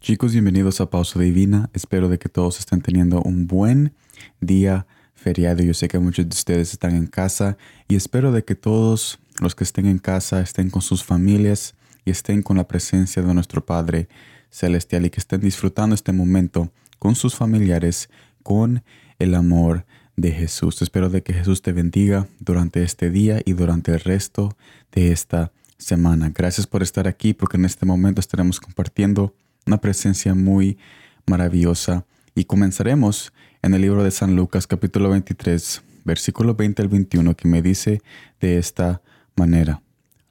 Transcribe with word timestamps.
Chicos, 0.00 0.32
bienvenidos 0.32 0.80
a 0.80 0.88
Pausa 0.88 1.20
Divina. 1.20 1.68
Espero 1.74 2.08
de 2.08 2.18
que 2.18 2.30
todos 2.30 2.58
estén 2.58 2.80
teniendo 2.80 3.20
un 3.20 3.46
buen 3.46 3.92
día 4.40 4.86
feriado. 5.14 5.62
Yo 5.62 5.74
sé 5.74 5.88
que 5.88 5.98
muchos 5.98 6.26
de 6.26 6.32
ustedes 6.32 6.72
están 6.72 6.96
en 6.96 7.06
casa 7.06 7.58
y 7.86 7.96
espero 7.96 8.32
de 8.32 8.42
que 8.42 8.54
todos 8.54 9.18
los 9.42 9.54
que 9.54 9.62
estén 9.62 9.84
en 9.84 9.98
casa 9.98 10.40
estén 10.40 10.70
con 10.70 10.80
sus 10.80 11.04
familias 11.04 11.74
y 12.06 12.12
estén 12.12 12.40
con 12.40 12.56
la 12.56 12.66
presencia 12.66 13.20
de 13.20 13.34
nuestro 13.34 13.66
Padre 13.66 14.08
Celestial 14.48 15.04
y 15.04 15.10
que 15.10 15.20
estén 15.20 15.42
disfrutando 15.42 15.94
este 15.94 16.12
momento 16.12 16.72
con 16.98 17.14
sus 17.14 17.34
familiares, 17.34 18.08
con 18.42 18.82
el 19.18 19.34
amor 19.34 19.84
de 20.16 20.32
Jesús. 20.32 20.80
Espero 20.80 21.10
de 21.10 21.22
que 21.22 21.34
Jesús 21.34 21.60
te 21.60 21.72
bendiga 21.72 22.26
durante 22.38 22.82
este 22.84 23.10
día 23.10 23.42
y 23.44 23.52
durante 23.52 23.92
el 23.92 24.00
resto 24.00 24.56
de 24.92 25.12
esta 25.12 25.52
semana. 25.76 26.32
Gracias 26.34 26.66
por 26.66 26.82
estar 26.82 27.06
aquí 27.06 27.34
porque 27.34 27.58
en 27.58 27.66
este 27.66 27.84
momento 27.84 28.20
estaremos 28.20 28.60
compartiendo 28.60 29.34
una 29.70 29.80
presencia 29.80 30.34
muy 30.34 30.78
maravillosa. 31.26 32.04
Y 32.34 32.44
comenzaremos 32.44 33.32
en 33.62 33.72
el 33.72 33.82
libro 33.82 34.02
de 34.02 34.10
San 34.10 34.34
Lucas 34.34 34.66
capítulo 34.66 35.10
23, 35.10 35.82
versículo 36.04 36.56
20 36.56 36.82
al 36.82 36.88
21, 36.88 37.36
que 37.36 37.46
me 37.46 37.62
dice 37.62 38.02
de 38.40 38.58
esta 38.58 39.00
manera. 39.36 39.80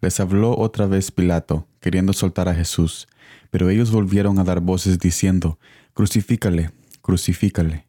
Les 0.00 0.20
habló 0.20 0.56
otra 0.56 0.86
vez 0.86 1.10
Pilato, 1.10 1.68
queriendo 1.80 2.14
soltar 2.14 2.48
a 2.48 2.54
Jesús, 2.54 3.08
pero 3.50 3.68
ellos 3.68 3.90
volvieron 3.90 4.38
a 4.38 4.44
dar 4.44 4.60
voces 4.60 4.98
diciendo, 4.98 5.58
Crucifícale, 5.92 6.70
crucifícale. 7.02 7.86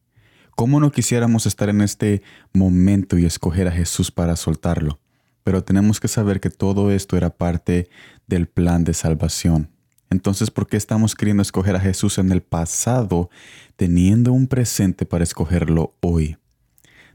¿Cómo 0.53 0.81
no 0.81 0.91
quisiéramos 0.91 1.45
estar 1.45 1.69
en 1.69 1.79
este 1.79 2.23
momento 2.52 3.17
y 3.17 3.25
escoger 3.25 3.69
a 3.69 3.71
Jesús 3.71 4.11
para 4.11 4.35
soltarlo? 4.35 4.99
Pero 5.45 5.63
tenemos 5.63 6.02
que 6.02 6.09
saber 6.09 6.41
que 6.41 6.49
todo 6.49 6.91
esto 6.91 7.16
era 7.16 7.29
parte 7.29 7.88
del 8.27 8.47
plan 8.47 8.83
de 8.83 8.94
salvación. 8.94 9.77
Entonces, 10.09 10.52
¿por 10.52 10.67
qué 10.67 10.77
estamos 10.77 11.16
queriendo 11.16 11.41
escoger 11.41 11.75
a 11.75 11.80
Jesús 11.80 12.17
en 12.17 12.31
el 12.31 12.41
pasado 12.41 13.30
teniendo 13.75 14.31
un 14.31 14.47
presente 14.47 15.05
para 15.05 15.23
escogerlo 15.23 15.95
hoy? 16.02 16.38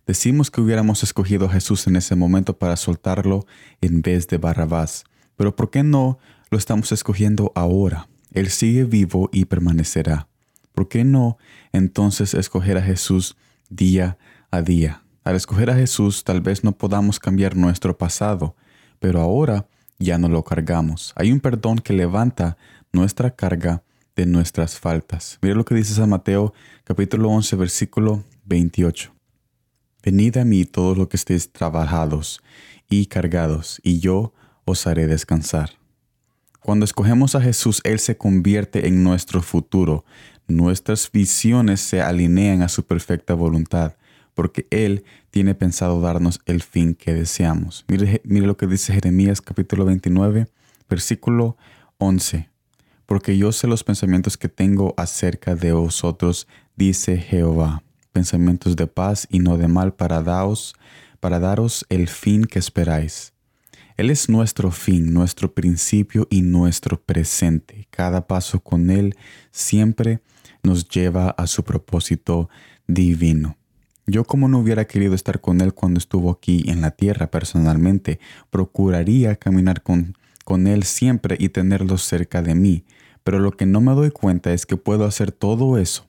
Decimos 0.07 0.51
que 0.51 0.61
hubiéramos 0.61 1.03
escogido 1.03 1.47
a 1.47 1.53
Jesús 1.53 1.87
en 1.87 1.97
ese 1.97 2.17
momento 2.17 2.59
para 2.59 2.77
soltarlo 2.77 3.47
en 3.81 4.03
vez 4.03 4.27
de 4.27 4.39
Barrabás, 4.39 5.05
pero 5.37 5.57
¿por 5.57 5.71
qué 5.71 5.83
no 5.83 6.19
lo 6.51 6.59
estamos 6.59 6.93
escogiendo 6.93 7.53
ahora? 7.55 8.09
Él 8.33 8.51
sigue 8.51 8.85
vivo 8.85 9.31
y 9.33 9.45
permanecerá. 9.45 10.29
¿Por 10.75 10.89
qué 10.89 11.05
no 11.05 11.39
entonces 11.73 12.35
escoger 12.35 12.79
a 12.79 12.83
Jesús 12.83 13.37
día 13.71 14.19
a 14.51 14.63
día? 14.63 15.03
Al 15.25 15.37
escoger 15.37 15.71
a 15.71 15.77
Jesús 15.77 16.25
tal 16.25 16.41
vez 16.41 16.65
no 16.65 16.73
podamos 16.73 17.21
cambiar 17.21 17.57
nuestro 17.57 17.97
pasado, 17.97 18.57
pero 18.99 19.21
ahora 19.21 19.67
ya 19.99 20.19
no 20.19 20.29
lo 20.29 20.43
cargamos. 20.43 21.13
Hay 21.17 21.31
un 21.31 21.41
perdón 21.41 21.79
que 21.79 21.93
levanta 21.93 22.57
nuestra 22.93 23.35
carga 23.35 23.83
de 24.15 24.27
nuestras 24.27 24.79
faltas. 24.79 25.39
Mira 25.41 25.55
lo 25.55 25.65
que 25.65 25.75
dice 25.75 25.95
San 25.95 26.11
Mateo 26.11 26.53
capítulo 26.85 27.31
11 27.31 27.57
versículo 27.57 28.25
28. 28.45 29.13
Venid 30.03 30.37
a 30.37 30.45
mí 30.45 30.65
todos 30.65 30.99
los 30.99 31.09
que 31.09 31.17
estéis 31.17 31.51
trabajados 31.51 32.43
y 32.91 33.07
cargados, 33.07 33.81
y 33.83 34.01
yo 34.01 34.35
os 34.65 34.87
haré 34.87 35.07
descansar. 35.07 35.71
Cuando 36.61 36.85
escogemos 36.85 37.35
a 37.35 37.41
Jesús, 37.41 37.81
Él 37.85 37.99
se 37.99 38.17
convierte 38.17 38.87
en 38.87 39.03
nuestro 39.03 39.43
futuro. 39.43 40.05
Nuestras 40.47 41.11
visiones 41.11 41.81
se 41.81 42.03
alinean 42.03 42.63
a 42.63 42.69
su 42.69 42.85
perfecta 42.85 43.35
voluntad, 43.35 43.97
porque 44.35 44.67
Él 44.71 45.05
tiene 45.31 45.55
pensado 45.55 46.01
darnos 46.01 46.41
el 46.47 46.63
fin 46.63 46.95
que 46.95 47.15
deseamos. 47.15 47.85
Mire, 47.89 48.21
mire 48.25 48.47
lo 48.47 48.57
que 48.57 48.67
dice 48.67 48.93
Jeremías 48.93 49.41
capítulo 49.41 49.85
29, 49.85 50.49
versículo 50.89 51.57
11 51.99 52.52
porque 53.13 53.37
yo 53.37 53.53
sé 53.53 53.67
los 53.67 53.85
pensamientos 53.85 54.39
que 54.39 54.49
tengo 54.49 54.95
acerca 54.97 55.55
de 55.55 55.75
vosotros, 55.75 56.49
dice 56.77 57.19
Jehová, 57.19 57.83
pensamientos 58.11 58.75
de 58.75 58.87
paz 58.87 59.29
y 59.29 59.39
no 59.39 59.59
de 59.59 59.69
mal 59.69 59.93
para 59.93 60.23
daros, 60.23 60.75
para 61.21 61.39
daros 61.39 61.85
el 61.91 62.09
fin 62.09 62.47
que 62.47 62.59
esperáis. 62.59 63.35
Él 63.99 64.09
es 64.09 64.31
nuestro 64.31 64.71
fin, 64.71 65.13
nuestro 65.13 65.53
principio 65.53 66.27
y 66.31 66.41
nuestro 66.41 67.03
presente. 67.03 67.87
Cada 67.91 68.27
paso 68.27 68.61
con 68.61 68.89
Él 68.89 69.15
siempre 69.51 70.23
nos 70.63 70.89
lleva 70.89 71.29
a 71.37 71.47
su 71.47 71.65
propósito 71.65 72.49
divino. 72.87 73.59
Yo 74.07 74.25
como 74.25 74.49
no 74.49 74.59
hubiera 74.59 74.87
querido 74.87 75.15
estar 75.15 75.43
con 75.43 75.61
Él 75.61 75.75
cuando 75.75 75.99
estuvo 75.99 76.31
aquí 76.31 76.65
en 76.67 76.81
la 76.81 76.93
tierra 76.93 77.31
personalmente, 77.31 78.21
procuraría 78.49 79.37
caminar 79.37 79.83
con, 79.83 80.17
con 80.47 80.67
Él 80.67 80.85
siempre 80.85 81.37
y 81.39 81.51
tenerlo 81.51 81.99
cerca 81.99 82.41
de 82.41 82.55
mí 82.55 82.87
pero 83.25 83.39
lo 83.39 83.53
que 83.53 83.67
no 83.67 83.81
me 83.81 83.93
doy 83.93 84.11
cuenta 84.11 84.53
es 84.53 84.67
que 84.67 84.77
puedo 84.77 85.05
hacer 85.05 85.33
todo 85.33 85.79
eso. 85.79 86.07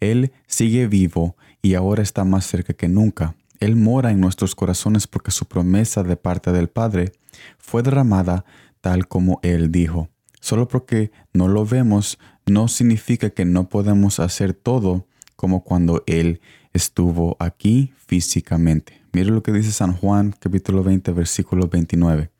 Él 0.00 0.32
sigue 0.46 0.86
vivo 0.86 1.36
y 1.62 1.74
ahora 1.74 2.02
está 2.02 2.24
más 2.24 2.46
cerca 2.46 2.74
que 2.74 2.88
nunca. 2.88 3.34
Él 3.60 3.76
mora 3.76 4.10
en 4.10 4.20
nuestros 4.20 4.54
corazones 4.54 5.06
porque 5.06 5.30
su 5.30 5.46
promesa 5.46 6.02
de 6.02 6.16
parte 6.16 6.52
del 6.52 6.68
Padre 6.68 7.12
fue 7.58 7.82
derramada 7.82 8.44
tal 8.80 9.06
como 9.06 9.38
Él 9.42 9.70
dijo. 9.70 10.08
Solo 10.40 10.68
porque 10.68 11.12
no 11.34 11.48
lo 11.48 11.66
vemos 11.66 12.18
no 12.46 12.68
significa 12.68 13.30
que 13.30 13.44
no 13.44 13.68
podemos 13.68 14.18
hacer 14.18 14.54
todo 14.54 15.06
como 15.36 15.62
cuando 15.62 16.02
Él 16.06 16.40
estuvo 16.72 17.36
aquí 17.38 17.92
físicamente. 18.06 19.00
Mire 19.12 19.30
lo 19.30 19.42
que 19.42 19.52
dice 19.52 19.72
San 19.72 19.92
Juan 19.92 20.34
capítulo 20.38 20.82
20 20.82 21.12
versículo 21.12 21.68
29. 21.68 22.30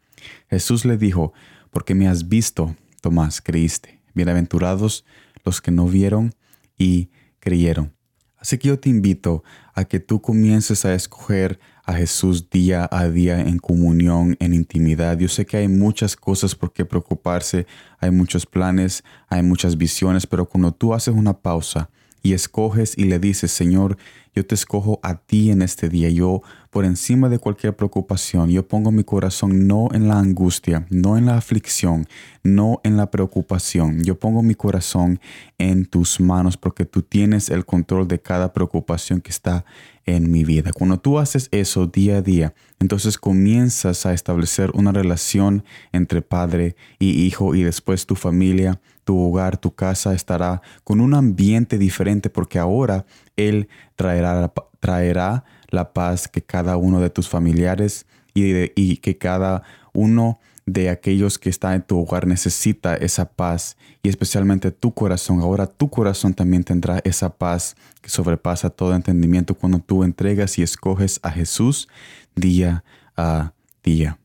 Jesús 0.49 0.85
le 0.85 0.97
dijo, 0.97 1.33
porque 1.71 1.95
me 1.95 2.09
has 2.09 2.29
visto, 2.29 2.75
Tomás, 3.01 3.41
creíste. 3.41 4.00
Bienaventurados 4.15 5.05
los 5.45 5.61
que 5.61 5.71
no 5.71 5.87
vieron 5.87 6.35
y 6.77 7.11
creyeron. 7.39 7.93
Así 8.39 8.57
que 8.57 8.69
yo 8.69 8.79
te 8.79 8.89
invito 8.89 9.45
a 9.75 9.85
que 9.85 10.01
tú 10.01 10.23
comiences 10.23 10.85
a 10.85 10.95
escoger 10.95 11.61
a 11.85 11.93
Jesús 11.93 12.49
día 12.49 12.89
a 12.91 13.09
día 13.09 13.41
en 13.41 13.59
comunión, 13.59 14.37
en 14.41 14.55
intimidad. 14.55 15.19
Yo 15.19 15.29
sé 15.29 15.45
que 15.45 15.59
hay 15.59 15.69
muchas 15.69 16.17
cosas 16.17 16.55
por 16.55 16.73
qué 16.73 16.85
preocuparse, 16.85 17.67
hay 17.99 18.11
muchos 18.11 18.47
planes, 18.47 19.05
hay 19.29 19.43
muchas 19.43 19.77
visiones, 19.77 20.27
pero 20.27 20.49
cuando 20.49 20.73
tú 20.73 20.95
haces 20.95 21.15
una 21.15 21.35
pausa 21.35 21.91
y 22.23 22.33
escoges 22.33 22.97
y 22.97 23.05
le 23.05 23.19
dices, 23.19 23.51
Señor, 23.51 23.99
yo 24.35 24.47
te 24.47 24.55
escojo 24.55 25.01
a 25.03 25.17
ti 25.17 25.51
en 25.51 25.63
este 25.63 25.89
día. 25.89 26.09
Yo, 26.11 26.43
por 26.71 26.85
encima 26.85 27.29
de 27.29 27.39
cualquier 27.39 27.75
preocupación, 27.75 28.49
yo 28.51 28.67
pongo 28.67 28.93
mi 28.93 29.05
corazón 29.05 29.67
no 29.67 29.89
en 29.93 30.09
la 30.09 30.19
angustia, 30.19 30.87
no 30.91 31.19
en 31.19 31.27
la 31.27 31.37
aflicción, 31.37 32.07
no 32.43 32.81
en 32.85 32.97
la 32.97 33.11
preocupación. 33.11 34.05
Yo 34.05 34.19
pongo 34.19 34.43
mi 34.43 34.55
corazón 34.55 35.21
en 35.59 35.87
tus 35.87 36.21
manos 36.21 36.57
porque 36.57 36.85
tú 36.85 37.03
tienes 37.03 37.51
el 37.51 37.65
control 37.65 38.07
de 38.07 38.21
cada 38.21 38.53
preocupación 38.53 39.21
que 39.21 39.31
está 39.31 39.65
en 40.07 40.31
mi 40.31 40.45
vida. 40.45 40.73
Cuando 40.73 40.99
tú 40.99 41.19
haces 41.19 41.49
eso 41.53 41.87
día 41.87 42.19
a 42.19 42.23
día, 42.23 42.55
entonces 42.79 43.19
comienzas 43.19 44.07
a 44.07 44.13
establecer 44.13 44.71
una 44.75 44.93
relación 44.93 45.65
entre 45.93 46.23
padre 46.23 46.77
y 46.99 47.11
hijo 47.27 47.55
y 47.55 47.63
después 47.63 48.07
tu 48.07 48.15
familia, 48.15 48.81
tu 49.05 49.19
hogar, 49.19 49.59
tu 49.59 49.75
casa 49.75 50.15
estará 50.15 50.63
con 50.85 51.01
un 51.01 51.15
ambiente 51.15 51.79
diferente 51.79 52.31
porque 52.31 52.59
ahora 52.59 53.07
Él 53.49 53.69
traerá, 53.97 54.53
traerá 54.81 55.45
la 55.69 55.93
paz 55.93 56.29
que 56.29 56.43
cada 56.43 56.77
uno 56.77 57.01
de 57.01 57.11
tus 57.11 57.29
familiares 57.29 58.07
y, 58.35 58.97
que 58.99 59.19
cada 59.19 59.63
uno 59.93 60.39
de 60.67 60.89
aquellos 60.89 61.39
que 61.39 61.51
están 61.51 61.75
en 61.75 61.83
tu 61.83 61.99
hogar 61.99 62.27
necesita 62.27 62.95
esa 62.95 63.31
paz 63.31 63.77
y 64.03 64.09
especialmente 64.09 64.71
tu 64.71 64.93
corazón. 64.95 65.41
Ahora 65.41 65.67
tu 65.67 65.91
corazón 65.91 66.35
también 66.35 66.63
tendrá 66.63 67.01
esa 67.05 67.31
paz 67.37 67.77
que 68.01 68.09
sobrepasa 68.09 68.71
todo 68.71 68.95
entendimiento 68.95 69.55
cuando 69.55 69.81
tú 69.81 70.05
entregas 70.05 70.59
y 70.59 70.63
escoges 70.63 71.19
a 71.23 71.31
Jesús 71.31 71.89
día 72.37 72.85
a 73.17 73.53
día. 73.83 74.20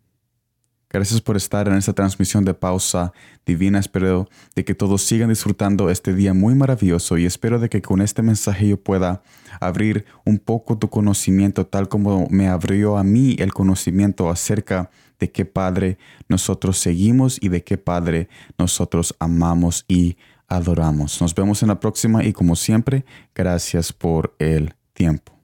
Gracias 0.95 1.19
por 1.19 1.35
estar 1.35 1.67
en 1.67 1.73
esta 1.73 1.91
transmisión 1.91 2.45
de 2.45 2.53
pausa 2.53 3.11
divina. 3.45 3.79
Espero 3.79 4.29
de 4.55 4.63
que 4.63 4.73
todos 4.73 5.01
sigan 5.01 5.27
disfrutando 5.27 5.89
este 5.89 6.13
día 6.13 6.33
muy 6.33 6.55
maravilloso 6.55 7.17
y 7.17 7.25
espero 7.25 7.59
de 7.59 7.67
que 7.67 7.81
con 7.81 7.99
este 7.99 8.21
mensaje 8.21 8.69
yo 8.69 8.77
pueda 8.77 9.21
abrir 9.59 10.05
un 10.23 10.39
poco 10.39 10.77
tu 10.77 10.89
conocimiento 10.89 11.67
tal 11.67 11.89
como 11.89 12.27
me 12.29 12.47
abrió 12.47 12.95
a 12.97 13.03
mí 13.03 13.35
el 13.39 13.51
conocimiento 13.51 14.29
acerca 14.29 14.89
de 15.19 15.29
qué 15.29 15.43
Padre 15.43 15.97
nosotros 16.29 16.77
seguimos 16.77 17.39
y 17.41 17.49
de 17.49 17.61
qué 17.61 17.77
Padre 17.77 18.29
nosotros 18.57 19.15
amamos 19.19 19.83
y 19.89 20.15
adoramos. 20.47 21.19
Nos 21.19 21.35
vemos 21.35 21.61
en 21.61 21.67
la 21.67 21.79
próxima 21.81 22.23
y 22.23 22.31
como 22.31 22.55
siempre, 22.55 23.03
gracias 23.35 23.91
por 23.91 24.33
el 24.39 24.75
tiempo. 24.93 25.34